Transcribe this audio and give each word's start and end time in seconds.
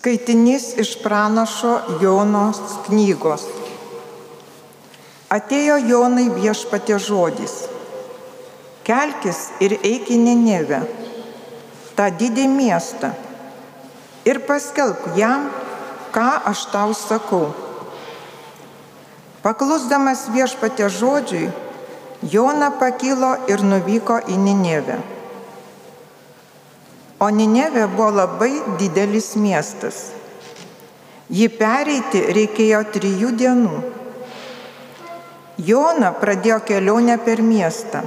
Skaitinys 0.00 0.78
iš 0.80 0.94
pranašo 1.02 1.74
Jonos 2.00 2.56
knygos. 2.86 3.42
Atėjo 5.28 5.74
Jonai 5.90 6.24
viešpatė 6.32 6.96
žodis. 6.96 7.58
Kelkis 8.80 9.42
ir 9.60 9.74
eik 9.76 10.08
į 10.08 10.16
Nenevę, 10.22 10.80
tą 12.00 12.08
didį 12.16 12.48
miestą, 12.48 13.12
ir 14.24 14.40
paskelbk 14.48 15.20
jam, 15.20 15.50
ką 16.16 16.30
aš 16.48 16.64
tau 16.72 16.96
sakau. 16.96 17.52
Paklusdamas 19.44 20.30
viešpatė 20.32 20.88
žodžiui, 20.96 21.52
Jona 22.24 22.72
pakilo 22.80 23.36
ir 23.52 23.60
nuvyko 23.60 24.22
į 24.32 24.40
Ninevę. 24.48 25.02
O 27.20 27.28
Ninevė 27.28 27.84
buvo 27.92 28.08
labai 28.16 28.54
didelis 28.80 29.34
miestas. 29.36 29.96
Jį 31.28 31.50
pereiti 31.52 32.22
reikėjo 32.32 32.80
trijų 32.94 33.32
dienų. 33.42 33.80
Jona 35.60 36.14
pradėjo 36.16 36.62
kelionę 36.64 37.18
per 37.20 37.42
miestą. 37.44 38.00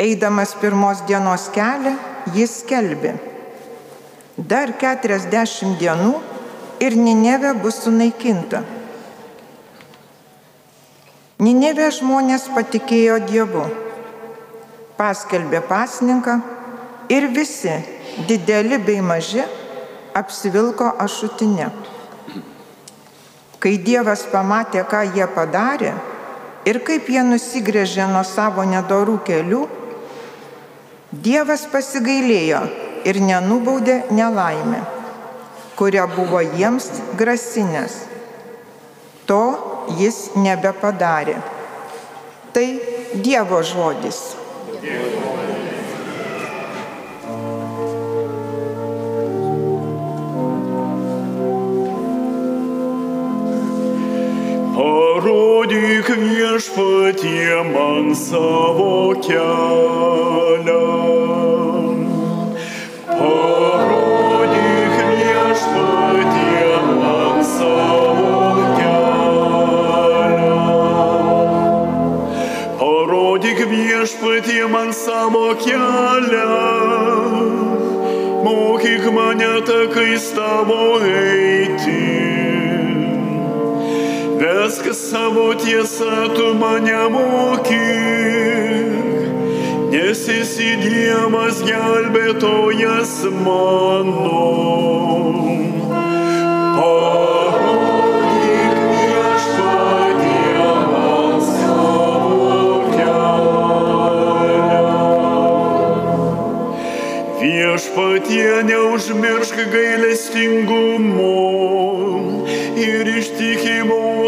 Eidamas 0.00 0.56
pirmos 0.62 1.04
dienos 1.08 1.50
kelią, 1.52 1.92
jis 2.32 2.56
skelbė. 2.62 3.12
Dar 4.40 4.72
40 4.80 5.76
dienų 5.76 6.16
ir 6.80 6.96
Ninevė 6.96 7.52
bus 7.60 7.84
sunaikinta. 7.84 8.64
Ninevė 11.36 11.92
žmonės 11.92 12.48
patikėjo 12.56 13.20
Dievu, 13.28 13.68
paskelbė 14.96 15.60
pasninką 15.68 16.40
ir 17.08 17.28
visi, 17.34 17.72
dideli 18.28 18.78
bei 18.78 19.00
maži, 19.02 19.44
apsivilko 20.14 20.92
ašutinę. 20.98 21.70
Kai 23.60 23.76
Dievas 23.82 24.26
pamatė, 24.30 24.84
ką 24.88 25.02
jie 25.16 25.26
padarė 25.32 25.94
ir 26.68 26.80
kaip 26.86 27.08
jie 27.10 27.22
nusigrėžė 27.26 28.06
nuo 28.10 28.22
savo 28.26 28.64
nedorų 28.68 29.18
kelių, 29.26 29.62
Dievas 31.26 31.64
pasigailėjo 31.72 32.60
ir 33.06 33.20
nenubaudė 33.22 34.02
nelaimę, 34.10 34.82
kuria 35.78 36.04
buvo 36.10 36.42
jiems 36.42 36.90
grasinės. 37.16 38.02
To 39.26 39.42
jis 39.98 40.34
nebepadarė. 40.36 41.38
Tai 42.52 42.66
Dievo 43.22 43.62
žodis. 43.62 44.20
Dievo. 44.82 45.15
Viešpatie 57.16 57.64
man 57.72 58.14
savo 58.14 59.14
kelią. 59.14 60.84
Parodyk 63.06 64.96
viešpatie 65.16 66.68
man 67.00 67.44
savo 67.44 68.64
kelią. 68.78 69.06
Parodyk 72.78 73.60
viešpatie 73.70 74.68
man 74.68 74.92
savo 74.92 75.54
kelią. 75.54 76.50
Mokyk 78.44 79.12
mane 79.12 79.60
takais 79.66 80.32
tavo 80.32 81.00
eiti. 81.00 81.55
Savo 85.16 85.54
tiesą, 85.54 86.28
tu 86.36 86.54
mane 86.60 87.08
mokyk, 87.14 87.72
nes 89.92 90.20
esi 90.28 90.76
Dievas 90.82 91.56
gelbėtojas 91.64 93.12
mano. 93.44 94.44
Parodyk 96.76 98.76
viešpatie 98.92 100.68
man 100.92 101.40
savo 101.48 102.84
kelią. 102.92 104.84
Viešpatie 107.40 108.52
neužmiršk 108.68 109.56
gailestingumo 109.72 111.85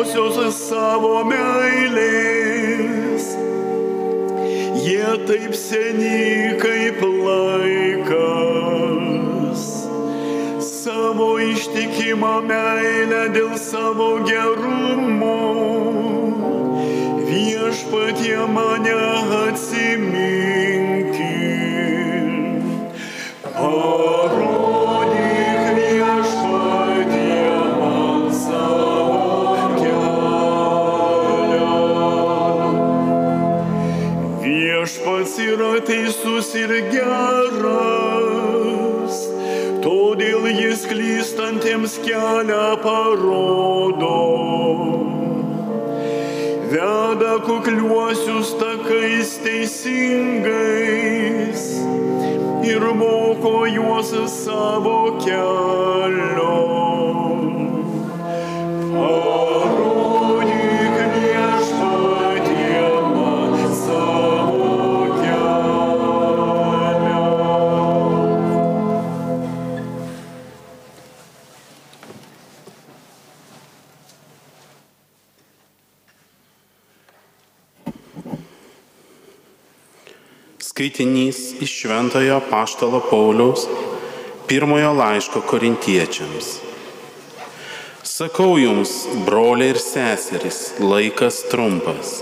ištikimosios 0.09 0.57
savo 0.69 1.25
meilės. 1.25 3.25
Jie 4.81 5.11
taip 5.29 5.55
seni 5.55 6.57
kaip 6.61 7.03
laikas. 7.27 8.17
Savo 10.65 11.39
ištikimą 11.39 12.41
meilę 12.49 13.29
dėl 13.37 13.59
savo 13.59 14.25
gerumo. 14.25 15.37
Viešpatie 17.29 18.41
mane 18.49 18.97
atsiminki. 19.45 20.38
Geras, 36.93 38.37
todėl 39.85 40.43
jis 40.53 40.81
klystantiems 40.91 41.95
kelią 42.05 42.69
parodo. 42.85 44.19
Veda 46.69 47.35
kukliuosius 47.47 48.51
takais 48.61 49.31
teisingais 49.45 50.59
ir 52.69 52.83
moko 53.01 53.57
juos 53.73 54.11
savo 54.35 55.01
kelio. 55.25 56.48
Skaitinys 80.79 81.39
iš 81.61 81.73
Šventojo 81.81 82.41
Paštalo 82.51 83.01
Pauliaus 83.11 83.65
pirmojo 84.47 84.93
laiško 84.95 85.41
korintiečiams. 85.41 86.51
Sakau 88.07 88.53
jums, 88.63 88.93
broliai 89.27 89.73
ir 89.73 89.81
seserys, 89.83 90.59
laikas 90.79 91.41
trumpas. 91.51 92.13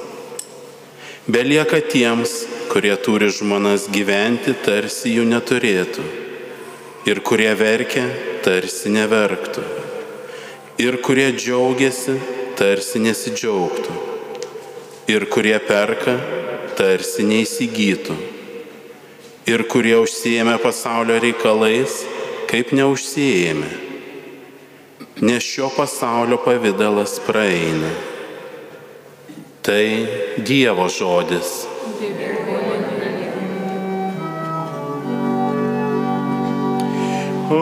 Belieka 1.28 1.83
tiems, 1.93 2.33
kurie 2.72 2.95
turi 2.97 3.28
žmonas 3.28 3.91
gyventi, 3.93 4.55
tarsi 4.65 5.12
jų 5.19 5.27
neturėtų. 5.34 6.05
Ir 7.12 7.21
kurie 7.21 7.53
verkia, 7.61 8.06
tarsi 8.47 8.95
neverktų. 8.95 9.66
Ir 10.80 10.97
kurie 11.04 11.28
džiaugiasi, 11.36 12.16
tarsi 12.57 13.04
nesidžiaugtų. 13.04 13.98
Ir 15.13 15.28
kurie 15.28 15.59
perka, 15.69 16.16
tarsi 16.80 17.28
neįsigytų. 17.28 18.35
Ir 19.47 19.63
kurie 19.71 19.95
užsijėmė 20.03 20.57
pasaulio 20.59 21.21
reikalais, 21.22 22.01
kaip 22.51 22.72
neužsijėmė. 22.75 23.69
Nes 25.22 25.47
šio 25.47 25.69
pasaulio 25.71 26.34
pavydalas 26.43 27.21
praeina. 27.22 27.93
Tai 29.63 29.84
Dievo 30.43 30.89
žodis. 30.91 31.53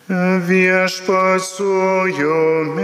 Viešpats 0.08 1.56
su 1.58 1.74
jumis. 2.18 2.78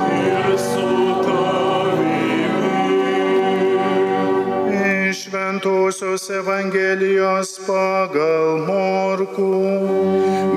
Ir 0.00 0.58
su 0.58 0.90
tavimi. 1.24 2.70
Iš 5.10 5.28
Ventosios 5.32 6.30
Evangelijos 6.30 7.60
pagal 7.66 8.64
Morkų. 8.64 9.52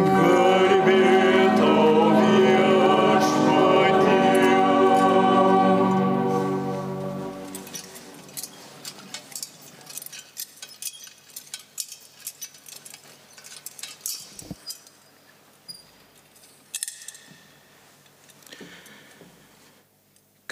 Garbė 0.07 1.22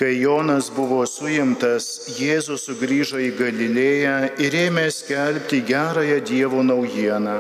Kai 0.02 0.16
Jonas 0.18 0.72
buvo 0.74 1.04
suimtas, 1.06 2.08
Jėzus 2.18 2.64
sugrįžo 2.66 3.20
į 3.22 3.28
Galilėją 3.38 4.16
ir 4.42 4.58
ėmė 4.64 4.88
skelbti 4.90 5.60
gerąją 5.68 6.16
Dievo 6.26 6.64
naujieną. 6.66 7.36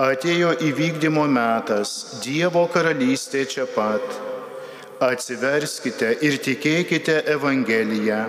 Atėjo 0.00 0.54
įvykdymo 0.70 1.26
metas, 1.28 1.92
Dievo 2.24 2.64
karalystė 2.72 3.44
čia 3.44 3.68
pat. 3.76 4.16
Atsiverskite 5.04 6.14
ir 6.24 6.40
tikėkite 6.48 7.20
Evangeliją. 7.36 8.24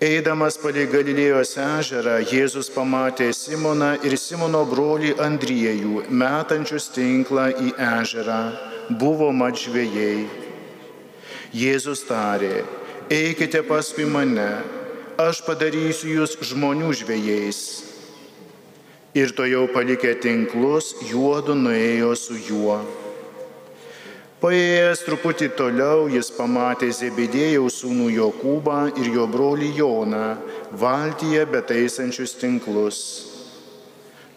Eidamas 0.00 0.56
palei 0.64 0.88
Galilėjos 0.88 1.58
ežerą, 1.60 2.22
Jėzus 2.24 2.72
pamatė 2.72 3.34
Simoną 3.36 3.98
ir 4.00 4.16
Simono 4.16 4.64
brolį 4.64 5.18
Andriejų, 5.28 6.06
metančius 6.08 6.88
tinklą 6.96 7.50
į 7.52 7.74
ežerą. 8.00 8.44
Buvo 8.96 9.28
mat 9.28 9.60
žvėjai. 9.60 10.39
Jėzus 11.50 12.04
tarė, 12.06 12.62
eikite 13.10 13.64
paskui 13.66 14.04
mane, 14.06 14.62
aš 15.18 15.40
padarysiu 15.42 16.12
jūs 16.20 16.36
žmonių 16.46 16.92
žvėjais. 16.94 17.60
Ir 19.18 19.32
to 19.34 19.42
jau 19.50 19.64
palikę 19.74 20.12
tinklus, 20.22 20.92
juodu 21.10 21.56
nuėjo 21.58 22.12
su 22.14 22.36
juo. 22.38 22.76
Paėjęs 24.40 25.02
truputį 25.08 25.48
toliau, 25.58 26.06
jis 26.08 26.30
pamatė 26.32 26.92
Zebedėjaus 26.94 27.80
sūnų 27.82 28.06
Jokūbą 28.14 28.76
ir 29.02 29.10
jo 29.16 29.26
brolį 29.26 29.72
Joną, 29.80 30.28
valtyje 30.70 31.42
betaisančius 31.50 32.36
tinklus. 32.38 33.00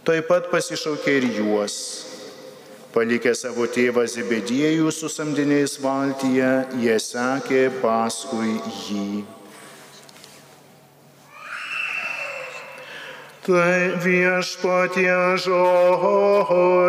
Taip 0.04 0.26
pat 0.28 0.50
pasišaukė 0.50 1.20
ir 1.22 1.30
juos. 1.38 1.78
Palikę 2.94 3.32
savo 3.34 3.66
tėvą 3.66 4.04
Zebediejų 4.06 4.92
su 4.94 5.08
samdiniais 5.10 5.80
valtyje, 5.82 6.50
jie 6.78 6.98
sekė 7.02 7.64
paskui 7.82 8.54
jį. 8.86 9.24
Tai 13.48 13.98
viešpatie 14.06 15.18
žodis. 15.48 16.84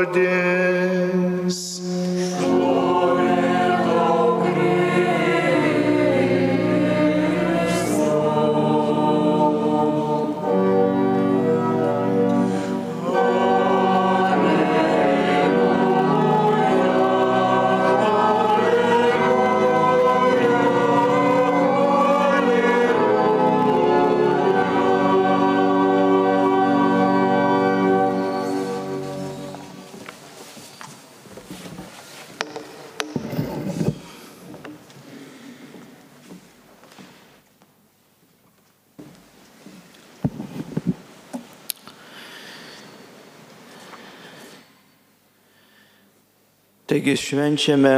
Taigi 46.94 47.16
švenčiame 47.18 47.90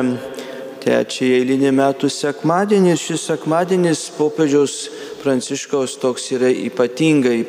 trečiąjį 0.81 1.35
eilinį 1.37 1.69
metų 1.77 2.09
sekmadienį 2.09 2.95
ir 2.95 2.97
šis 2.97 3.27
sekmadienis 3.29 4.07
popiežiaus 4.17 4.77
Pranciškaus 5.21 5.99
toks 6.01 6.31
yra 6.33 6.49
ypatingai 6.49 7.43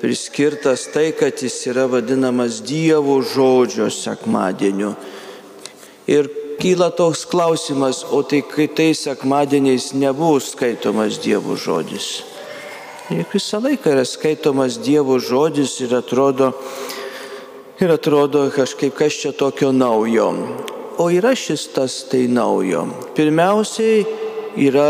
priskirtas 0.00 0.88
tai, 0.90 1.12
kad 1.14 1.38
jis 1.38 1.54
yra 1.70 1.84
vadinamas 1.86 2.56
Dievo 2.66 3.20
žodžio 3.22 3.86
sekmadieniu. 3.94 4.96
Ir 6.10 6.26
kyla 6.58 6.88
toks 6.90 7.22
klausimas, 7.30 8.00
o 8.02 8.24
tai 8.26 8.40
kai 8.42 8.66
tai 8.66 8.88
sekmadieniais 8.98 9.92
nebuvo 9.94 10.40
skaitomas 10.42 11.20
Dievo 11.22 11.54
žodis. 11.54 12.24
Juk 13.06 13.36
visą 13.36 13.60
laiką 13.62 13.92
yra 13.94 14.02
skaitomas 14.02 14.80
Dievo 14.82 15.20
žodis 15.22 15.76
ir 15.78 15.94
atrodo, 15.94 16.50
ir 17.78 17.94
atrodo 17.94 18.48
kažkaip 18.50 18.98
kas 18.98 19.20
čia 19.22 19.30
tokio 19.30 19.70
naujo. 19.70 20.32
O 20.98 21.10
yra 21.14 21.34
šis 21.38 21.68
tas 21.74 22.00
tai 22.10 22.26
naujo. 22.26 22.82
Pirmiausiai 23.14 24.02
yra 24.58 24.88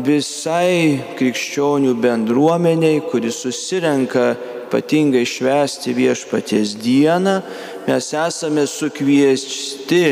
visai 0.00 1.00
krikščionių 1.18 1.92
bendruomeniai, 2.00 3.02
kuri 3.10 3.32
susirenka 3.34 4.30
ypatingai 4.68 5.24
švęsti 5.28 5.92
viešpaties 5.96 6.76
dieną, 6.80 7.34
mes 7.88 8.08
esame 8.12 8.66
sukviesti 8.68 10.04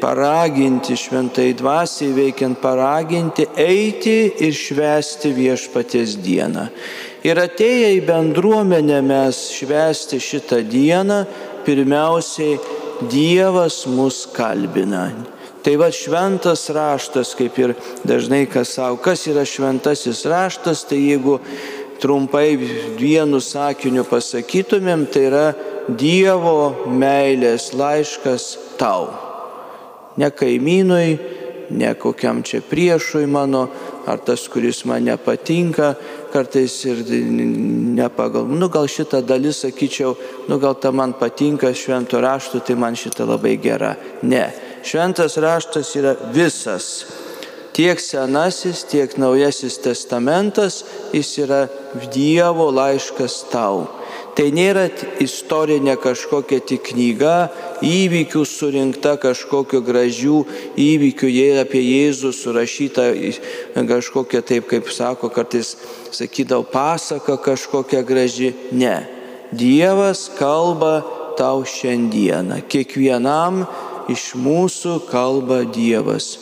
paraginti 0.00 0.96
šventai 0.98 1.52
dvasiai, 1.58 2.12
veikiant 2.14 2.58
paraginti, 2.62 3.46
eiti 3.56 4.18
ir 4.46 4.54
švęsti 4.54 5.32
viešpaties 5.34 6.18
dieną. 6.22 6.66
Ir 7.26 7.38
atėję 7.42 7.94
į 7.96 8.02
bendruomenę 8.06 9.00
mes 9.02 9.46
švęsti 9.56 10.20
šitą 10.22 10.60
dieną, 10.70 11.24
pirmiausiai 11.66 12.58
Dievas 13.10 13.84
mus 13.86 14.24
kalbina. 14.32 15.10
Tai 15.62 15.74
va 15.80 15.88
šventas 15.90 16.68
raštas, 16.70 17.34
kaip 17.34 17.56
ir 17.58 17.74
dažnai 18.06 18.44
kas 18.46 18.76
savo, 18.76 19.00
kas 19.02 19.26
yra 19.26 19.42
šventasis 19.42 20.22
raštas, 20.30 20.84
tai 20.86 21.00
jeigu 21.02 21.40
trumpai 22.00 22.54
vienu 23.00 23.40
sakiniu 23.42 24.06
pasakytumėm, 24.06 25.06
tai 25.10 25.24
yra 25.30 25.46
Dievo 25.86 26.86
meilės 26.90 27.72
laiškas 27.76 28.46
tau. 28.78 29.10
Ne 30.18 30.30
kaimynui, 30.34 31.18
ne 31.70 31.92
kokiam 31.94 32.40
čia 32.46 32.62
priešui 32.62 33.26
mano, 33.30 33.66
ar 34.06 34.22
tas, 34.22 34.46
kuris 34.50 34.84
man 34.86 35.06
nepatinka, 35.06 35.94
kartais 36.36 36.74
ir 36.84 37.00
nepagal, 37.96 38.44
nu 38.60 38.68
gal 38.68 38.88
šitą 38.90 39.22
dalį 39.24 39.54
sakyčiau, 39.56 40.12
nu 40.50 40.58
gal 40.60 40.76
ta 40.76 40.92
man 40.92 41.14
patinka 41.16 41.70
šventų 41.72 42.20
raštų, 42.20 42.60
tai 42.66 42.76
man 42.76 42.98
šitą 42.98 43.24
labai 43.28 43.54
gera. 43.62 43.94
Ne, 44.22 44.50
šventas 44.84 45.38
raštas 45.40 45.94
yra 45.96 46.12
visas. 46.36 47.06
Tiek 47.76 48.00
senasis, 48.00 48.84
tiek 48.88 49.18
naujasis 49.20 49.76
testamentas, 49.84 50.82
jis 51.12 51.32
yra 51.44 51.66
Dievo 52.12 52.70
laiškas 52.72 53.42
tau. 53.52 53.84
Tai 54.36 54.50
nėra 54.52 54.90
istorinė 55.24 55.94
kažkokia 55.96 56.58
tik 56.68 56.82
knyga, 56.90 57.48
įvykių 57.80 58.42
surinkta 58.44 59.14
kažkokio 59.16 59.80
gražių 59.80 60.42
įvykių, 60.76 61.30
jie 61.32 61.46
apie 61.62 61.80
Jėzų 61.80 62.34
surašyta 62.36 63.06
kažkokia 63.88 64.42
taip, 64.44 64.68
kaip 64.68 64.92
sako, 64.92 65.30
kartais 65.32 65.72
sakydavo 66.12 66.66
pasaka 66.68 67.38
kažkokia 67.40 68.04
graži. 68.04 68.52
Ne. 68.76 69.06
Dievas 69.56 70.26
kalba 70.36 71.00
tau 71.40 71.64
šiandieną. 71.64 72.60
Kiekvienam 72.68 73.64
iš 74.12 74.34
mūsų 74.36 74.98
kalba 75.08 75.62
Dievas. 75.64 76.34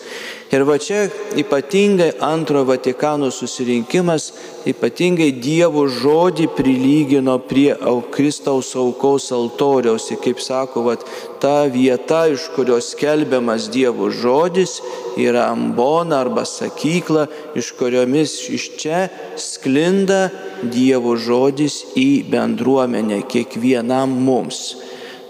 Ir 0.52 0.62
va 0.68 0.76
čia 0.78 1.06
ypatingai 1.40 2.10
antrojo 2.22 2.66
Vatikano 2.68 3.30
susirinkimas, 3.32 4.26
ypatingai 4.68 5.30
Dievo 5.40 5.86
žodį 5.88 6.50
prilygino 6.52 7.38
prie 7.48 7.72
Kristaus 8.12 8.74
aukos 8.76 9.30
altoriaus. 9.32 10.10
Ir 10.12 10.20
kaip 10.22 10.42
sako, 10.44 10.84
va, 10.84 10.96
ta 11.40 11.64
vieta, 11.72 12.26
iš 12.28 12.50
kurios 12.54 12.92
skelbiamas 12.92 13.70
Dievo 13.72 14.10
žodis, 14.12 14.78
yra 15.16 15.48
ambona 15.48 16.20
arba 16.22 16.44
sakykla, 16.44 17.26
iš 17.56 17.72
kuriomis 17.80 18.36
iš 18.52 18.70
čia 18.78 19.06
sklinda 19.40 20.28
Dievo 20.62 21.16
žodis 21.16 21.82
į 21.96 22.10
bendruomenę 22.28 23.24
kiekvienam 23.32 24.12
mums. 24.28 24.74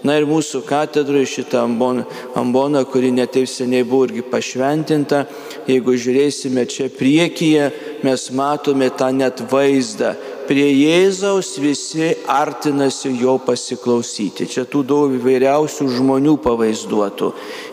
Na 0.05 0.19
ir 0.19 0.27
mūsų 0.29 0.61
katedroje 0.67 1.25
šitą 1.25 1.63
amboną, 1.65 2.03
amboną, 2.37 2.83
kuri 2.85 3.09
netaip 3.15 3.49
seniai 3.49 3.85
buvo 3.87 4.05
irgi 4.05 4.21
pašventinta, 4.29 5.23
jeigu 5.65 5.95
žiūrėsime 5.97 6.67
čia 6.69 6.91
priekyje, 6.93 7.71
mes 8.05 8.29
matome 8.37 8.91
tą 8.93 9.09
net 9.15 9.41
vaizdą. 9.49 10.13
Prie 10.45 10.67
Jėzaus 10.69 11.55
visi 11.57 12.11
artinasi 12.29 13.15
jo 13.17 13.39
pasiklausyti. 13.41 14.45
Čia 14.45 14.67
tų 14.69 14.83
daug 14.85 15.15
įvairiausių 15.17 15.87
žmonių 15.95 16.35
pavaizduotų. 16.43 17.31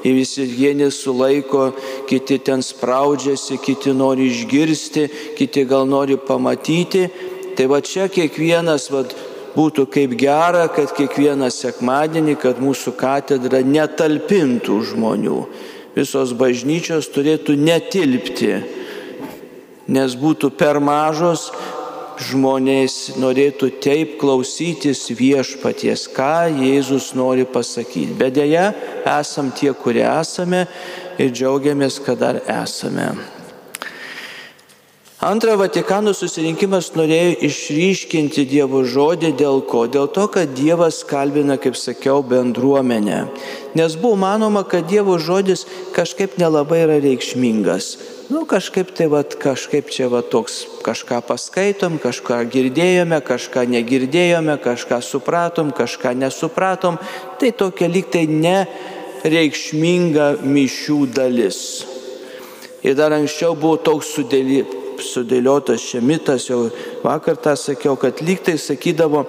Ir 0.09 0.17
visi 0.17 0.47
vieni 0.49 0.89
sulaiko, 0.89 1.67
kiti 2.09 2.39
ten 2.41 2.65
spraudžiasi, 2.65 3.61
kiti 3.61 3.93
nori 3.93 4.31
išgirsti, 4.31 5.05
kiti 5.37 5.67
gal 5.69 5.85
nori 5.91 6.17
pamatyti. 6.17 7.05
Tai 7.59 7.69
va 7.69 7.83
čia 7.85 8.09
kiekvienas, 8.09 8.89
va, 8.89 9.05
būtų 9.57 9.87
kaip 9.93 10.15
gera, 10.21 10.67
kad 10.73 10.95
kiekvieną 10.97 11.51
sekmadienį, 11.53 12.37
kad 12.41 12.61
mūsų 12.63 12.95
katedra 12.99 13.63
netalpintų 13.67 14.79
žmonių. 14.93 15.39
Visos 15.97 16.33
bažnyčios 16.33 17.11
turėtų 17.13 17.59
netilpti, 17.61 18.55
nes 19.93 20.17
būtų 20.17 20.55
per 20.57 20.81
mažos, 20.81 21.51
žmonės 22.23 23.19
norėtų 23.21 23.69
taip 23.83 24.17
klausytis 24.21 25.05
viešpaties, 25.17 26.07
ką 26.15 26.49
Jėzus 26.63 27.13
nori 27.19 27.45
pasakyti. 27.49 28.17
Bet 28.19 28.37
dėja, 28.39 28.71
esam 29.19 29.51
tie, 29.57 29.73
kurie 29.75 30.05
esame 30.07 30.67
ir 31.19 31.33
džiaugiamės, 31.35 32.01
kad 32.05 32.21
dar 32.23 32.43
esame. 32.47 33.11
Antra 35.23 35.53
Vatikano 35.55 36.11
susirinkimas 36.19 36.89
norėjo 36.99 37.47
išryškinti 37.47 38.43
Dievo 38.51 38.81
žodį 38.83 39.29
dėl 39.39 39.63
ko? 39.71 39.87
Dėl 39.87 40.11
to, 40.11 40.27
kad 40.35 40.51
Dievas 40.59 41.07
kalbina, 41.07 41.55
kaip 41.63 41.79
sakiau, 41.79 42.27
bendruomenę. 42.27 43.31
Nes 43.79 43.95
buvo 43.95 44.19
manoma, 44.19 44.67
kad 44.67 44.91
Dievo 44.91 45.15
žodis 45.23 45.63
kažkaip 45.95 46.35
nelabai 46.43 46.83
yra 46.89 46.99
reikšmingas. 47.07 48.03
Nu, 48.35 48.43
kažkaip 48.51 48.91
tai 48.99 49.07
va, 49.15 49.23
kažkaip 49.23 49.95
čia 49.95 50.11
va 50.11 50.27
toks, 50.27 50.83
kažką 50.83 51.23
paskaitom, 51.31 52.03
kažką 52.03 52.43
girdėjome, 52.51 53.23
kažką 53.23 53.63
negirdėjome, 53.79 54.59
kažką 54.59 54.99
supratom, 55.07 55.71
kažką 55.71 56.19
nesupratom. 56.19 56.99
Tai 57.39 57.55
tokia 57.63 57.87
lyg 57.87 58.11
tai 58.11 58.27
nereikšminga 58.27 60.43
mišių 60.43 61.03
dalis. 61.15 61.87
Ir 62.83 62.99
dar 62.99 63.15
anksčiau 63.15 63.55
buvo 63.55 63.79
toks 63.79 64.17
sudėli, 65.03 65.43
sudėliotas 65.43 65.83
čia 65.91 66.01
mitas, 66.01 66.49
jau 66.49 66.71
vakar 67.03 67.37
tą 67.37 67.57
sakiau, 67.57 67.97
kad 67.97 68.23
lygtai 68.23 68.57
sakydavo, 68.59 69.27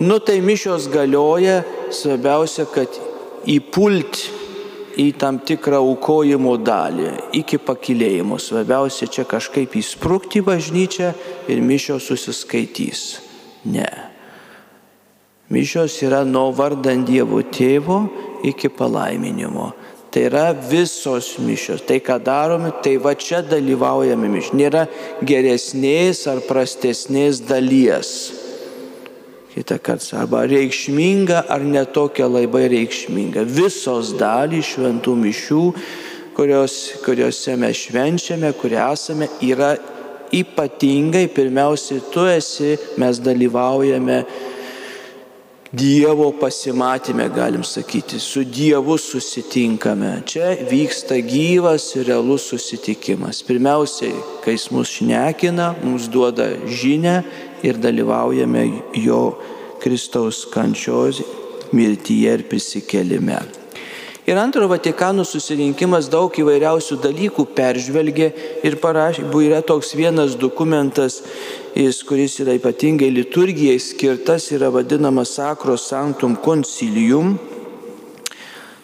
nu 0.00 0.18
tai 0.18 0.40
mišios 0.40 0.88
galioja, 0.92 1.62
svarbiausia, 1.90 2.66
kad 2.70 2.88
įpult 3.46 4.24
į 4.96 5.10
tam 5.20 5.38
tikrą 5.44 5.82
aukojimo 5.84 6.56
dalį, 6.56 7.10
iki 7.36 7.58
pakilėjimo. 7.58 8.38
Svarbiausia 8.40 9.08
čia 9.12 9.26
kažkaip 9.28 9.76
įsprūkti 9.76 10.42
bažnyčią 10.44 11.12
ir 11.52 11.60
mišios 11.60 12.08
susiskaitys. 12.08 13.20
Ne. 13.68 13.88
Mišios 15.52 16.00
yra 16.02 16.24
nuo 16.26 16.48
vardant 16.56 17.06
Dievo 17.06 17.42
tėvo 17.42 18.06
iki 18.46 18.70
palaiminimo. 18.72 19.72
Tai 20.16 20.22
yra 20.24 20.54
visos 20.56 21.34
mišios. 21.44 21.82
Tai, 21.84 21.98
ką 22.00 22.14
darome, 22.24 22.70
tai 22.80 22.94
va 22.96 23.10
čia 23.12 23.42
dalyvaujame 23.44 24.30
mišios. 24.32 24.54
Nėra 24.56 24.86
geresnės 25.20 26.22
ar 26.32 26.40
prastesnės 26.46 27.42
dalies. 27.44 28.12
Kita 29.52 29.76
kartą, 29.76 30.22
arba 30.22 30.46
reikšminga 30.48 31.42
ar 31.52 31.60
netokia 31.68 32.30
labai 32.32 32.64
reikšminga. 32.72 33.44
Visos 33.44 34.14
dalys 34.16 34.72
šventų 34.72 35.18
mišių, 35.20 35.60
kurios, 36.40 36.78
kuriuose 37.04 37.60
mes 37.60 37.84
švenčiame, 37.84 38.54
kurie 38.56 38.80
esame, 38.80 39.28
yra 39.44 39.74
ypatingai, 40.32 41.26
pirmiausiai 41.28 42.00
tu 42.08 42.24
esi, 42.24 42.78
mes 42.96 43.20
dalyvaujame 43.20 44.22
Dievo 45.76 46.30
pasimatymė, 46.40 47.26
galim 47.34 47.64
sakyti, 47.66 48.16
su 48.22 48.44
Dievu 48.48 48.94
susitinkame. 49.00 50.12
Čia 50.30 50.54
vyksta 50.70 51.18
gyvas 51.26 51.90
ir 51.98 52.06
realus 52.08 52.46
susitikimas. 52.48 53.42
Pirmiausiai, 53.44 54.14
kai 54.44 54.54
jis 54.54 54.70
mus 54.72 54.94
šnekina, 54.94 55.74
mums 55.82 56.06
duoda 56.12 56.46
žinę 56.64 57.18
ir 57.66 57.82
dalyvaujame 57.82 58.64
jo 59.02 59.20
Kristaus 59.82 60.46
kančios 60.54 61.20
mirtyje 61.76 62.38
ir 62.38 62.46
prisikelime. 62.48 63.42
Ir 64.26 64.36
antrojo 64.42 64.72
Vatikano 64.72 65.22
susirinkimas 65.22 66.08
daug 66.10 66.34
įvairiausių 66.34 66.96
dalykų 66.98 67.44
peržvelgė 67.54 68.26
ir 68.66 68.74
parašė, 68.82 69.28
buvo 69.30 69.44
yra 69.46 69.60
toks 69.62 69.92
vienas 69.94 70.34
dokumentas, 70.34 71.20
jis, 71.78 72.00
kuris 72.02 72.34
yra 72.42 72.56
ypatingai 72.58 73.12
liturgijai 73.14 73.78
skirtas, 73.78 74.48
yra 74.50 74.72
vadinamas 74.74 75.36
Sakro 75.38 75.78
Sanctum 75.78 76.34
Concilium. 76.42 77.36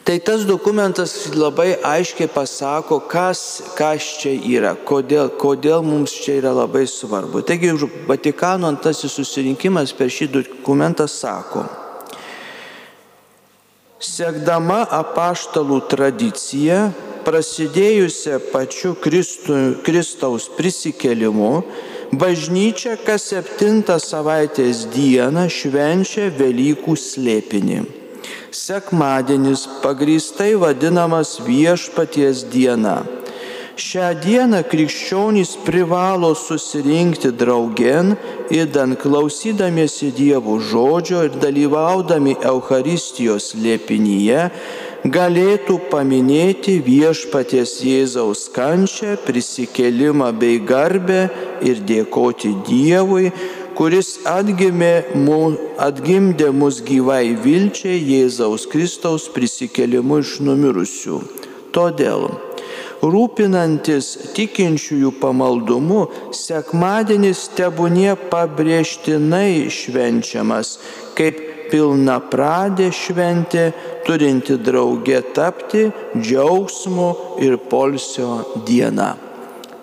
Tai 0.07 0.19
tas 0.23 0.47
dokumentas 0.47 1.17
labai 1.35 1.75
aiškiai 1.91 2.31
pasako, 2.31 3.01
kas, 3.11 3.43
kas 3.75 4.15
čia 4.23 4.39
yra, 4.39 4.77
kodėl, 4.79 5.27
kodėl 5.43 5.83
mums 5.83 6.15
čia 6.23 6.39
yra 6.39 6.55
labai 6.55 6.87
svarbu. 6.87 7.43
Taigi 7.43 7.75
Vatikano 8.07 8.71
antrasis 8.71 9.19
susirinkimas 9.19 9.91
per 9.91 10.11
šį 10.11 10.31
dokumentą 10.39 11.11
sako, 11.11 11.67
Sekdama 14.03 14.81
apaštalų 14.91 15.77
tradiciją, 15.87 16.79
prasidėjusią 17.23 18.41
pačiu 18.51 18.97
Kristu, 18.99 19.59
Kristaus 19.87 20.49
prisikelimu, 20.57 21.63
bažnyčia 22.11 22.97
kas 23.07 23.29
septintą 23.31 24.01
savaitės 24.03 24.89
dieną 24.91 25.47
švenčia 25.47 26.33
Velykų 26.35 26.99
slėpinį. 26.99 27.81
Sekmadienis 28.51 29.69
pagrįstai 29.87 30.57
vadinamas 30.59 31.39
viešpaties 31.47 32.43
diena 32.51 32.99
Šią 33.73 34.09
dieną 34.21 34.59
krikščionys 34.69 35.55
privalo 35.65 36.35
susirinkti 36.37 37.31
draugen, 37.33 38.17
įdant 38.53 38.99
klausydamiesi 39.01 40.11
Dievo 40.13 40.59
žodžio 40.61 41.23
ir 41.25 41.39
dalyvaudami 41.41 42.37
Euharistijos 42.45 43.55
lėpinyje, 43.57 44.51
galėtų 45.09 45.79
paminėti 45.89 46.77
viešpaties 46.85 47.79
Jėzaus 47.89 48.45
kančią, 48.53 49.17
prisikelimą 49.25 50.29
bei 50.37 50.61
garbę 50.61 51.31
ir 51.65 51.81
dėkoti 51.81 52.53
Dievui, 52.69 53.33
kuris 53.73 54.19
atgimė, 54.29 54.95
atgimdė 55.81 56.53
mus 56.53 56.85
gyvai 56.85 57.33
vilčiai 57.41 57.97
Jėzaus 58.05 58.69
Kristaus 58.69 59.31
prisikelimu 59.33 60.21
iš 60.21 60.41
numirusių. 60.45 61.23
Todėl 61.73 62.52
rūpinantis 63.03 64.33
tikinčiųjų 64.37 65.13
pamaldumu, 65.21 66.05
sekmadienis 66.37 67.49
tebūnie 67.59 68.15
pabrėžtinai 68.31 69.67
švenčiamas 69.73 70.77
kaip 71.19 71.41
pilna 71.73 72.19
pradė 72.31 72.91
šventė, 72.95 73.71
turinti 74.07 74.59
draugė 74.61 75.23
tapti 75.35 75.89
džiaugsmo 76.15 77.09
ir 77.43 77.57
polsio 77.71 78.63
diena. 78.69 79.15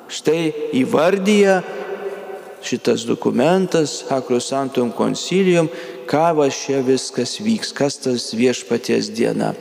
Štai 0.09 0.73
įvardyja 0.79 1.59
šitas 2.65 3.05
dokumentas, 3.07 4.03
Hakrosantum 4.09 4.91
Concilium, 4.95 5.69
ką 6.09 6.25
va 6.37 6.49
čia 6.53 6.81
viskas 6.85 7.37
vyks, 7.41 7.73
kas 7.77 7.99
tas 8.03 8.29
viešpaties 8.35 9.11
diena. 9.15 9.53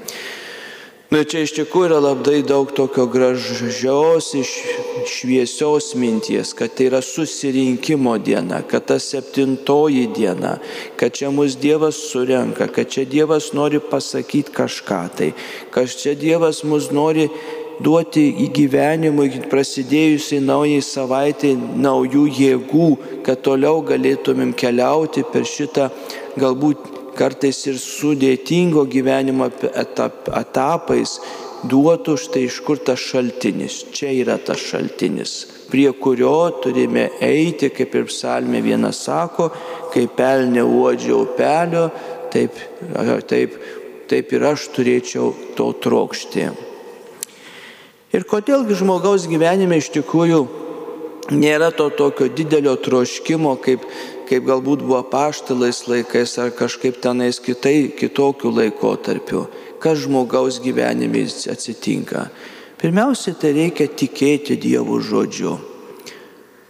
Na 1.08 1.22
čia 1.24 1.40
iš 1.46 1.54
tikrųjų 1.56 1.88
yra 1.88 1.98
labai 2.04 2.42
daug 2.44 2.68
tokio 2.76 3.06
gražios, 3.08 4.26
šviesios 5.08 5.94
minties, 5.96 6.50
kad 6.52 6.74
tai 6.76 6.90
yra 6.90 7.00
susirinkimo 7.00 8.12
diena, 8.20 8.58
kad 8.68 8.84
ta 8.90 8.98
septintoji 9.00 10.04
diena, 10.12 10.58
kad 11.00 11.16
čia 11.16 11.30
mus 11.32 11.56
Dievas 11.56 11.96
surenka, 12.10 12.68
kad 12.68 12.92
čia 12.92 13.06
Dievas 13.08 13.54
nori 13.56 13.80
pasakyti 13.80 14.52
kažką 14.52 15.00
tai, 15.16 15.30
kad 15.72 15.88
čia 15.88 16.12
Dievas 16.12 16.60
mus 16.68 16.90
nori 16.92 17.30
duoti 17.80 18.26
į 18.44 18.50
gyvenimui 18.52 19.46
prasidėjusiai 19.48 20.44
naujai 20.44 20.84
savaitai 20.84 21.54
naujų 21.56 22.26
jėgų, 22.36 22.92
kad 23.24 23.40
toliau 23.48 23.80
galėtumėm 23.80 24.52
keliauti 24.52 25.24
per 25.32 25.48
šitą 25.48 25.88
galbūt 26.36 26.97
kartais 27.18 27.58
ir 27.66 27.78
sudėtingo 27.82 28.84
gyvenimo 28.90 29.48
etap, 29.74 30.30
etapais 30.38 31.18
duotų 31.66 32.14
štai 32.22 32.44
iš 32.46 32.60
kur 32.66 32.78
tas 32.78 33.02
šaltinis. 33.02 33.80
Čia 33.94 34.12
yra 34.20 34.38
tas 34.38 34.62
šaltinis, 34.62 35.32
prie 35.72 35.88
kurio 35.98 36.50
turime 36.62 37.08
eiti, 37.24 37.72
kaip 37.74 37.96
ir 37.98 38.06
psalmė 38.10 38.62
vienas 38.62 39.02
sako, 39.08 39.50
kai 39.94 40.06
pelnė 40.06 40.62
uodžia 40.62 41.16
upelio, 41.18 41.88
taip, 42.32 42.56
taip, 43.30 43.58
taip 44.08 44.32
ir 44.32 44.46
aš 44.52 44.70
turėčiau 44.76 45.32
to 45.58 45.72
trokšti. 45.82 46.48
Ir 48.16 48.24
kodėlgi 48.24 48.78
žmogaus 48.78 49.26
gyvenime 49.28 49.82
iš 49.82 49.90
tikrųjų 49.98 50.40
nėra 51.34 51.68
to 51.76 51.90
tokio 51.92 52.30
didelio 52.32 52.76
troškimo, 52.80 53.58
kaip 53.60 53.84
kaip 54.28 54.44
galbūt 54.44 54.84
buvo 54.84 55.00
paštalais 55.08 55.86
laikais 55.88 56.36
ar 56.40 56.52
kažkaip 56.56 57.00
tenais 57.00 57.40
kitai, 57.40 57.88
kitokių 57.96 58.52
laikotarpių, 58.58 59.42
kas 59.80 60.04
žmogaus 60.04 60.60
gyvenime 60.60 61.24
atsitinka. 61.24 62.28
Pirmiausia, 62.78 63.34
tai 63.34 63.54
reikia 63.56 63.88
tikėti 63.88 64.58
Dievo 64.60 65.00
žodžiu. 65.02 65.56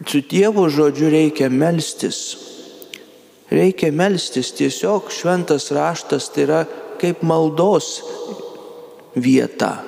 Su 0.07 0.23
Dievo 0.23 0.69
žodžiu 0.71 1.11
reikia 1.13 1.51
melstis. 1.51 2.21
Reikia 3.51 3.91
melstis 3.93 4.53
tiesiog 4.57 5.11
šventas 5.13 5.71
raštas 5.75 6.31
tai 6.33 6.47
yra 6.47 6.63
kaip 7.01 7.25
maldos 7.27 7.99
vieta, 9.17 9.79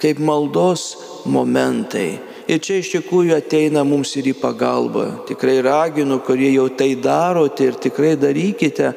kaip 0.00 0.18
maldos 0.18 0.96
momentai 1.28 2.31
Ir 2.52 2.58
čia 2.60 2.82
iš 2.82 2.90
tikrųjų 2.92 3.32
ateina 3.38 3.80
mums 3.80 4.10
ir 4.20 4.26
į 4.28 4.32
pagalbą. 4.36 5.06
Tikrai 5.24 5.62
raginu, 5.64 6.18
kurie 6.20 6.50
jau 6.52 6.66
tai 6.76 6.90
darote 7.00 7.64
ir 7.64 7.78
tikrai 7.80 8.10
darykite. 8.20 8.90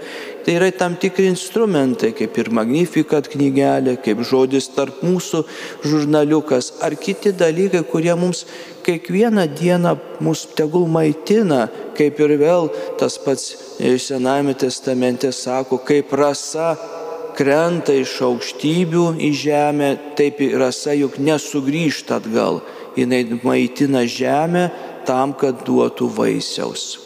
Tai 0.43 0.55
yra 0.57 0.67
tam 0.75 0.97
tikri 0.99 1.29
instrumentai, 1.31 2.11
kaip 2.17 2.35
ir 2.41 2.51
Magnificat 2.51 3.29
knygelė, 3.31 3.95
kaip 4.03 4.25
žodis 4.27 4.67
tarp 4.75 4.99
mūsų 5.07 5.45
žurnaliukas, 5.87 6.73
ar 6.83 6.97
kiti 6.99 7.31
dalykai, 7.31 7.85
kurie 7.87 8.11
mums 8.19 8.43
kiekvieną 8.83 9.47
dieną 9.55 9.95
mus 10.19 10.43
tegul 10.57 10.89
maitina, 10.91 11.69
kaip 11.95 12.19
ir 12.19 12.35
vėl 12.41 12.67
tas 12.99 13.15
pats 13.23 13.53
Sename 13.79 14.59
testamente 14.59 15.31
sako, 15.31 15.79
kaip 15.79 16.11
rasa 16.11 16.73
krenta 17.39 17.95
iš 17.95 18.19
aukštybių 18.27 19.13
į 19.23 19.35
žemę, 19.47 19.89
taip 20.19 20.43
rasa 20.59 20.91
juk 20.99 21.21
nesugrįžta 21.23 22.19
atgal 22.19 22.65
jinai 22.97 23.39
maitina 23.43 24.05
žemę 24.07 24.69
tam, 25.07 25.33
kad 25.37 25.65
duotų 25.67 26.09
vaisiaus. 26.17 27.05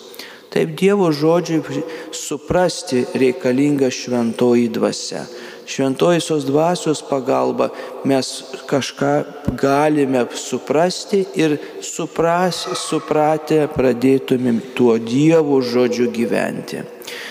Taip 0.50 0.74
Dievo 0.74 1.12
žodžiui 1.13 1.84
suprasti 2.15 3.03
reikalinga 3.13 3.91
šventoji 3.93 4.69
dvasia. 4.74 5.27
Šventojosios 5.69 6.48
dvasios 6.48 7.03
pagalba 7.05 7.68
mes 8.09 8.29
kažką 8.66 9.11
galime 9.53 10.25
suprasti 10.33 11.22
ir 11.37 11.59
supras, 11.85 12.64
supratę 12.74 13.68
pradėtumėm 13.75 14.64
tuo 14.74 14.98
Dievo 14.98 15.61
žodžiu 15.61 16.09
gyventi. 16.09 16.81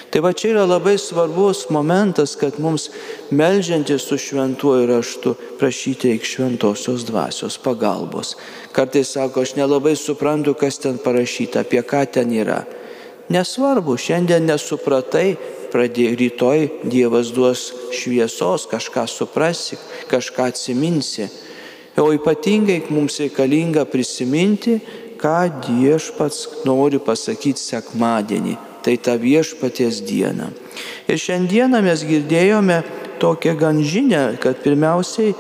Tai 0.08 0.22
va 0.24 0.30
čia 0.32 0.54
yra 0.54 0.64
labai 0.64 0.96
svarbus 0.96 1.66
momentas, 1.68 2.32
kad 2.40 2.56
mums 2.60 2.86
melžiantis 3.30 4.06
su 4.08 4.16
šventuoju 4.16 4.86
raštu 4.88 5.34
prašyti 5.60 6.14
eik 6.14 6.24
šventosios 6.24 7.04
dvasios 7.04 7.58
pagalbos. 7.60 8.36
Kartais 8.72 9.12
sako, 9.12 9.42
aš 9.44 9.52
nelabai 9.58 9.96
suprantu, 9.96 10.54
kas 10.56 10.80
ten 10.80 10.96
parašyta, 11.04 11.60
apie 11.60 11.82
ką 11.84 12.06
ten 12.12 12.32
yra. 12.32 12.62
Nesvarbu, 13.28 13.98
šiandien 14.00 14.48
nesupratai, 14.48 15.36
pradė 15.68 16.14
rytoj 16.16 16.64
Dievas 16.88 17.28
duos 17.36 17.66
šviesos, 17.92 18.64
kažką 18.70 19.04
suprasi, 19.12 19.76
kažką 20.08 20.46
atsiminsi. 20.48 21.28
O 22.00 22.08
ypatingai 22.16 22.78
mums 22.88 23.18
reikalinga 23.20 23.84
prisiminti, 23.92 24.78
ką 25.20 25.36
Dievas 25.66 26.46
nori 26.64 26.96
pasakyti 26.96 27.60
sekmadienį 27.60 28.56
tai 28.88 28.96
tą 28.96 29.18
viešpaties 29.20 30.00
dieną. 30.00 30.48
Ir 31.12 31.18
šiandieną 31.20 31.82
mes 31.84 32.00
girdėjome 32.08 32.80
tokią 33.20 33.52
gan 33.60 33.82
žinę, 33.84 34.38
kad 34.40 34.62
pirmiausiai 34.64 35.34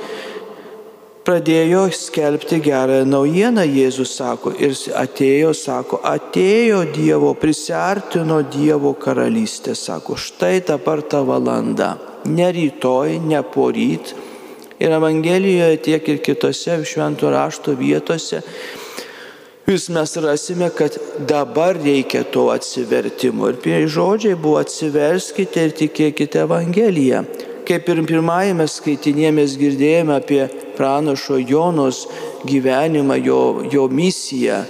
pradėjo 1.24 1.86
skelbti 1.92 2.58
gerąją 2.64 3.06
naujieną, 3.08 3.64
Jėzus 3.64 4.12
sako, 4.20 4.52
ir 4.52 4.76
atėjo, 4.96 5.54
sako, 5.56 6.00
atėjo 6.04 6.82
Dievo, 6.92 7.32
prisartino 7.40 8.42
Dievo 8.44 8.92
karalystė, 9.00 9.72
sako, 9.76 10.16
štai 10.20 10.60
dabar 10.68 11.00
ta 11.00 11.22
valanda, 11.24 11.94
ne 12.28 12.50
rytoj, 12.52 13.16
ne 13.24 13.40
poryt. 13.44 14.12
Ir 14.78 14.92
Evangelijoje 14.94 15.80
tiek 15.88 16.12
ir 16.12 16.20
kitose 16.22 16.76
šventų 16.84 17.32
rašto 17.32 17.72
vietose 17.80 18.44
vis 19.68 19.88
mes 19.88 20.16
rasime, 20.16 20.70
kad 20.70 20.96
dabar 21.28 21.76
reikia 21.76 22.22
to 22.24 22.48
atsivertimo. 22.48 23.50
Ir 23.52 23.58
prie 23.60 23.82
žodžiai 23.84 24.38
buvo 24.40 24.62
atsiverskite 24.62 25.66
ir 25.68 25.74
tikėkite 25.76 26.40
Evangeliją. 26.46 27.20
Kaip 27.68 27.90
ir 27.92 28.00
pirmajame 28.08 28.64
skaitinėje 28.64 29.34
mes 29.36 29.56
girdėjome 29.60 30.16
apie 30.16 30.40
pranašo 30.78 31.36
Jonos 31.36 32.06
gyvenimą, 32.48 33.20
jo, 33.20 33.42
jo 33.68 33.84
misiją. 33.92 34.62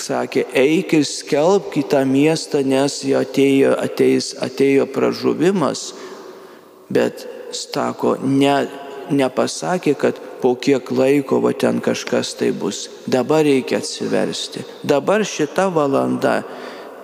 Sakė, 0.00 0.46
eik 0.56 0.96
ir 0.98 1.06
skelb 1.06 1.70
kitą 1.70 2.02
miestą, 2.08 2.64
nes 2.66 3.02
jo 3.06 3.20
atėjo, 3.22 3.76
ateis, 3.78 4.32
atėjo 4.42 4.88
pražuvimas. 4.90 5.90
Bet, 6.90 7.22
sako, 7.54 8.16
ne, 8.24 8.64
nepasakė, 9.12 9.94
kad 9.98 10.18
po 10.40 10.54
kiek 10.56 10.90
laiko 10.92 11.40
va 11.44 11.52
ten 11.52 11.80
kažkas 11.84 12.34
tai 12.38 12.50
bus. 12.56 12.88
Dabar 13.06 13.44
reikia 13.44 13.80
atsiversti. 13.80 14.64
Dabar 14.82 15.24
šita 15.26 15.68
valanda. 15.74 16.40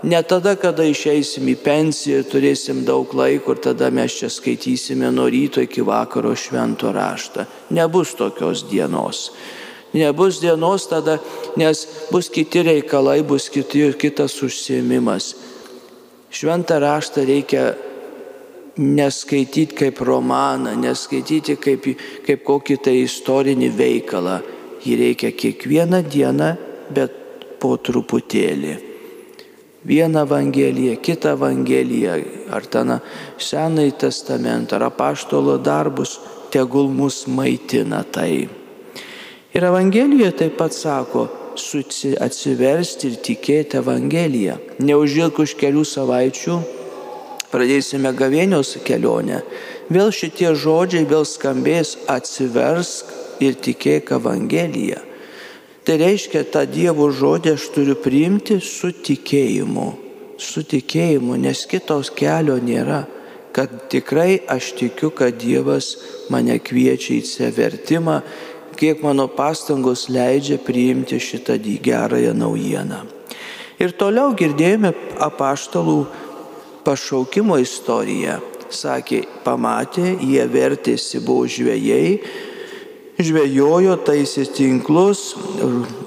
Ne 0.06 0.20
tada, 0.22 0.54
kada 0.60 0.84
išeisim 0.86 1.48
į 1.50 1.56
pensiją 1.64 2.20
ir 2.20 2.26
turėsim 2.30 2.84
daug 2.86 3.10
laiko 3.16 3.56
ir 3.56 3.62
tada 3.64 3.88
mes 3.90 4.18
čia 4.18 4.28
skaitysime 4.30 5.08
nuo 5.10 5.26
ryto 5.32 5.64
iki 5.64 5.82
vakaro 5.82 6.34
švento 6.36 6.92
raštą. 6.92 7.46
Nebus 7.74 8.14
tokios 8.14 8.66
dienos. 8.70 9.30
Nebus 9.96 10.40
dienos 10.42 10.84
tada, 10.90 11.16
nes 11.56 11.86
bus 12.12 12.28
kiti 12.28 12.62
reikalai, 12.62 13.22
bus 13.24 13.48
kiti, 13.48 13.88
kitas 13.98 14.36
užsiemimas. 14.44 15.32
Šventą 16.30 16.76
raštą 16.82 17.24
reikia 17.24 17.72
neskaityti 18.78 19.74
kaip 19.74 20.00
romaną, 20.00 20.74
neskaityti 20.80 21.56
kaip, 21.56 21.86
kaip 22.26 22.44
kokį 22.44 22.76
tai 22.84 22.98
istorinį 23.04 23.70
veikalą. 23.76 24.40
Jį 24.86 24.98
reikia 25.00 25.32
kiekvieną 25.34 26.02
dieną, 26.06 26.50
bet 26.94 27.14
po 27.58 27.74
truputėlį. 27.76 28.76
Vieną 29.86 30.22
evangeliją, 30.26 30.96
kitą 31.02 31.32
evangeliją, 31.38 32.14
ar 32.50 32.66
ten 32.66 32.98
Senąjį 33.38 33.96
testamentą, 34.02 34.76
ar 34.76 34.88
apaštalo 34.90 35.56
darbus, 35.58 36.18
tegul 36.50 36.90
mus 36.90 37.24
maitina 37.26 38.02
tai. 38.02 38.48
Ir 39.56 39.64
Evangelijoje 39.64 40.32
taip 40.36 40.56
pat 40.58 40.74
sako, 40.76 41.28
atsiversti 42.20 43.08
ir 43.08 43.14
tikėti 43.24 43.78
Evangeliją. 43.80 44.58
Neužilg 44.84 45.38
už 45.40 45.54
kelių 45.56 45.84
savaičių 45.88 46.58
pradėsime 47.52 48.12
gavėnios 48.16 48.76
kelionę, 48.86 49.42
vėl 49.92 50.12
šitie 50.14 50.52
žodžiai 50.54 51.06
vėl 51.08 51.26
skambės 51.28 51.96
atsiversk 52.10 53.12
ir 53.42 53.58
tikėk 53.60 54.12
Evangeliją. 54.16 55.02
Tai 55.86 55.98
reiškia, 56.02 56.42
tą 56.50 56.64
Dievo 56.66 57.06
žodį 57.14 57.52
aš 57.54 57.68
turiu 57.74 57.94
priimti 58.02 58.58
su 58.58 58.90
tikėjimu. 58.90 59.86
Su 60.42 60.64
tikėjimu, 60.66 61.36
nes 61.38 61.62
kitos 61.70 62.10
kelio 62.10 62.56
nėra. 62.58 63.04
Kad 63.54 63.86
tikrai 63.92 64.40
aš 64.50 64.72
tikiu, 64.80 65.12
kad 65.14 65.38
Dievas 65.38 65.94
mane 66.34 66.58
kviečia 66.58 67.14
į 67.16 67.22
severtimą, 67.24 68.18
kiek 68.76 69.00
mano 69.06 69.28
pastangos 69.32 70.08
leidžia 70.12 70.58
priimti 70.60 71.20
šitą 71.22 71.56
gerąją 71.62 72.34
naujieną. 72.34 73.06
Ir 73.78 73.92
toliau 73.92 74.34
girdėjome 74.36 74.92
apaštalų 75.20 75.98
pašaukimo 76.86 77.58
istoriją. 77.62 78.40
Sakė, 78.66 79.22
pamatė, 79.44 80.16
jie 80.26 80.42
vertėsi, 80.50 81.20
buvo 81.22 81.46
žvėjai, 81.46 82.16
žvėjojo, 83.22 83.94
taisė 84.06 84.42
tinklus 84.50 85.36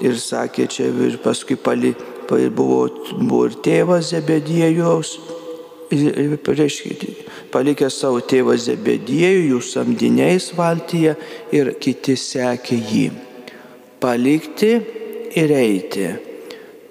ir 0.04 0.18
sakė, 0.20 0.66
čia 0.68 0.90
ir 0.90 1.16
paskui 1.24 1.56
pali, 1.56 1.94
buvo, 2.28 2.82
buvo 3.16 3.46
ir 3.48 3.56
tėvas 3.64 4.12
Zebediejos, 4.12 5.16
reiškia, 5.90 7.16
palikė 7.50 7.88
savo 7.90 8.20
tėvą 8.20 8.58
Zebediejų, 8.60 9.48
jų 9.54 9.64
samdiniais 9.64 10.52
valtyje 10.56 11.16
ir 11.56 11.74
kiti 11.80 12.20
sekė 12.20 12.78
jį. 12.92 13.08
Palikti 14.04 14.74
ir 15.40 15.52
eiti. 15.56 16.06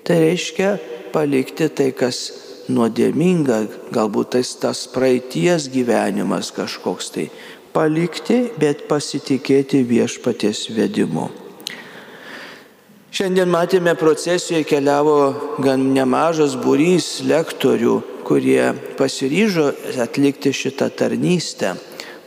Tai 0.06 0.18
reiškia 0.26 0.76
palikti 1.14 1.70
tai, 1.70 1.92
kas 1.94 2.49
nuodėminga, 2.70 3.60
galbūt 3.94 4.36
tas, 4.38 4.54
tas 4.62 4.86
praeities 4.94 5.68
gyvenimas 5.74 6.54
kažkoks 6.56 7.12
tai. 7.16 7.28
Palikti, 7.74 8.48
bet 8.58 8.88
pasitikėti 8.90 9.84
viešpaties 9.86 10.68
vedimu. 10.74 11.30
Šiandien 13.14 13.50
matėme 13.50 13.96
procesijoje 13.98 14.68
keliavo 14.70 15.16
gan 15.66 15.88
nemažas 15.96 16.54
būrys 16.62 17.24
lektorių, 17.26 17.96
kurie 18.26 18.72
pasiryžo 19.00 19.72
atlikti 20.02 20.54
šitą 20.54 20.92
tarnystę, 20.94 21.74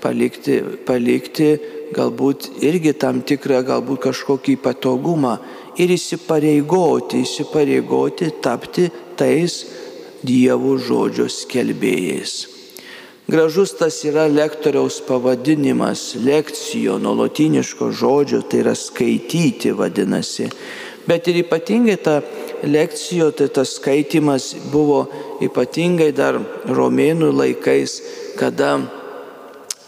palikti, 0.03 0.59
palikti 0.87 1.53
galbūt 1.95 2.49
irgi 2.67 2.97
tam 2.99 3.21
tikrą, 3.23 3.61
galbūt 3.69 4.03
kažkokį 4.09 4.57
patogumą 4.65 5.37
ir 5.79 5.93
įsipareigoti, 5.95 7.23
įsipareigoti 7.23 8.33
tapti 8.43 8.89
tais 9.19 9.61
Dievo 10.23 10.77
žodžio 10.79 11.29
skelbėjais. 11.31 12.35
Gražus 13.33 13.73
tas 13.79 13.97
yra 14.05 14.27
lektoriaus 14.27 15.01
pavadinimas, 15.07 16.15
lekcijo 16.19 16.99
nuo 16.99 17.15
lotiniško 17.23 17.91
žodžio, 17.95 18.43
tai 18.43 18.61
yra 18.65 18.75
skaityti 18.77 19.73
vadinasi. 19.79 20.49
Bet 21.07 21.27
ir 21.31 21.41
ypatingai 21.43 21.97
ta 22.03 22.21
lekcijo, 22.63 23.31
tai 23.35 23.49
tas 23.49 23.77
skaitimas 23.79 24.53
buvo 24.73 25.07
ypatingai 25.43 26.11
dar 26.15 26.39
romėnų 26.67 27.31
laikais, 27.35 27.97
kada 28.39 28.77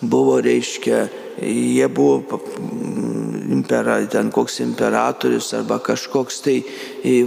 buvo, 0.00 0.40
reiškia, 0.42 1.04
jie 1.42 1.88
buvo 1.88 2.40
impera, 3.54 3.98
ten 4.10 4.30
koks 4.34 4.60
imperatorius 4.64 5.52
arba 5.58 5.78
kažkoks 5.78 6.40
tai 6.44 6.56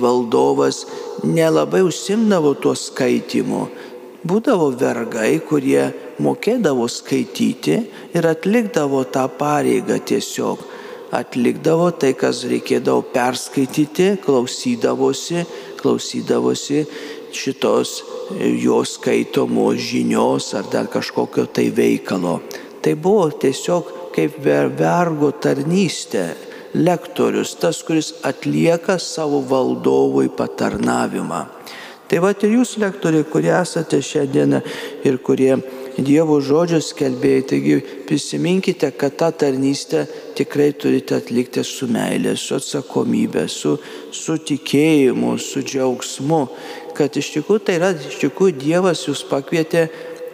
valdovas, 0.02 0.86
nelabai 1.24 1.82
užsimdavo 1.86 2.54
tuo 2.62 2.76
skaitimu. 2.76 3.68
Būdavo 4.28 4.72
vergai, 4.76 5.38
kurie 5.48 5.86
mokėdavo 6.24 6.88
skaityti 6.92 7.78
ir 8.18 8.28
atlikdavo 8.28 9.04
tą 9.14 9.28
pareigą 9.40 10.00
tiesiog. 10.04 10.64
Atlikdavo 11.16 11.92
tai, 11.96 12.12
kas 12.20 12.42
reikėdavo 12.50 13.06
perskaityti, 13.14 14.18
klausydavosi, 14.26 15.46
klausydavosi 15.80 16.82
šitos 17.32 17.94
jo 18.60 18.82
skaitomos 18.84 19.80
žinios 19.80 20.52
ar 20.58 20.68
dar 20.72 20.90
kažkokio 20.92 21.48
tai 21.54 21.70
veikalo. 21.72 22.42
Tai 22.82 22.94
buvo 23.00 23.30
tiesiog 23.32 23.94
kaip 24.18 24.42
vergo 24.44 25.32
tarnystė, 25.32 26.32
lektorius, 26.74 27.56
tas, 27.62 27.84
kuris 27.84 28.14
atlieka 28.28 28.98
savo 29.00 29.42
valdovui 29.46 30.30
patarnavimą. 30.30 31.46
Tai 32.08 32.22
va 32.24 32.32
ir 32.32 32.54
jūs, 32.56 32.78
lektoriai, 32.80 33.26
kurie 33.28 33.52
esate 33.52 34.00
šiandieną 34.04 34.62
ir 35.08 35.20
kurie 35.20 35.58
Dievo 35.98 36.36
žodžio 36.46 36.78
skelbėjai, 36.86 37.44
taigi 37.50 37.78
prisiminkite, 38.06 38.92
kad 38.94 39.16
tą 39.18 39.32
tarnystę 39.34 40.04
tikrai 40.38 40.70
turite 40.78 41.18
atlikti 41.18 41.64
su 41.66 41.88
meilė, 41.90 42.36
su 42.38 42.54
atsakomybė, 42.60 43.48
su, 43.50 43.74
su 44.14 44.36
tikėjimu, 44.38 45.34
su 45.42 45.64
džiaugsmu, 45.66 46.44
kad 46.94 47.18
iš 47.18 47.32
tikrųjų 47.40 47.64
tai 47.66 47.80
yra, 47.80 47.90
iš 47.98 48.22
tikrųjų 48.22 48.60
Dievas 48.62 49.02
jūs 49.10 49.26
pakvietė 49.26 49.88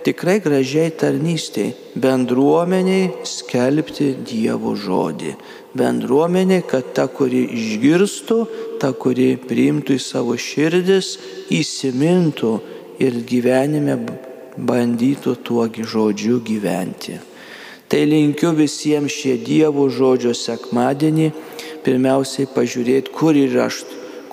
tikrai 0.04 0.40
gražiai 0.44 0.92
tarnystėj, 1.00 1.72
bendruomeniai 2.00 3.26
skelbti 3.28 4.12
Dievo 4.28 4.76
žodį. 4.80 5.34
Bendruomeniai, 5.78 6.64
kad 6.70 6.92
ta, 6.94 7.08
kuri 7.10 7.46
išgirstų, 7.58 8.38
ta, 8.82 8.92
kuri 8.94 9.34
priimtų 9.42 9.98
į 9.98 10.04
savo 10.04 10.38
širdis, 10.38 11.16
įsimintų 11.54 12.54
ir 13.02 13.22
gyvenime 13.28 13.98
bandytų 14.58 15.36
tuo 15.46 15.68
žodžiu 15.68 16.40
gyventi. 16.46 17.18
Tai 17.90 18.06
linkiu 18.10 18.54
visiems 18.58 19.14
šie 19.14 19.38
Dievo 19.38 19.88
žodžio 19.90 20.34
sekmadienį, 20.34 21.32
pirmiausiai 21.86 22.48
pažiūrėti, 22.50 23.12
kur 23.14 23.38
yra, 23.38 23.68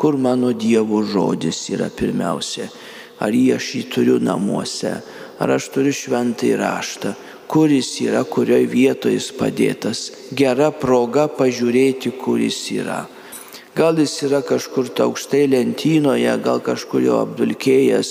kur 0.00 0.16
mano 0.16 0.52
Dievo 0.52 1.02
žodis 1.04 1.66
yra 1.72 1.90
pirmiausia. 1.92 2.70
Ar 3.20 3.36
jį 3.36 3.50
aš 3.58 3.66
jį 3.76 3.82
turiu 3.92 4.16
namuose, 4.16 4.94
ar 5.40 5.56
aš 5.56 5.70
turiu 5.74 5.92
šventąjį 5.96 6.56
raštą, 6.60 7.14
kuris 7.50 7.94
yra, 8.04 8.22
kurioje 8.24 8.68
vietoje 8.70 9.16
jis 9.16 9.30
padėtas. 9.34 10.02
Gera 10.36 10.70
proga 10.70 11.26
pažiūrėti, 11.32 12.12
kuris 12.20 12.60
yra. 12.76 13.06
Gal 13.74 13.98
jis 14.02 14.16
yra 14.26 14.42
kažkur 14.42 14.90
aukštai 15.04 15.46
lentynoje, 15.50 16.32
gal 16.44 16.60
kažkur 16.60 17.04
jo 17.06 17.20
apdulkėjęs, 17.24 18.10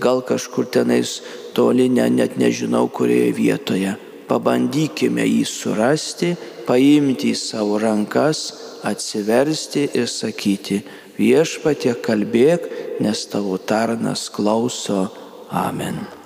gal 0.00 0.20
kažkur 0.22 0.68
tenais 0.68 1.18
toli, 1.56 1.88
ne, 1.88 2.06
net 2.12 2.36
nežinau 2.38 2.86
kurioje 2.92 3.32
vietoje. 3.36 3.96
Pabandykime 4.28 5.24
jį 5.24 5.44
surasti, 5.48 6.34
paimti 6.68 7.32
į 7.32 7.40
savo 7.40 7.80
rankas, 7.80 8.44
atsiversti 8.84 9.88
ir 9.96 10.06
sakyti, 10.12 10.82
viešpatie 11.16 11.96
kalbėk, 12.04 12.68
nes 13.00 13.24
tavo 13.32 13.56
tarnas 13.56 14.28
klauso. 14.28 15.08
Amen. 15.48 16.17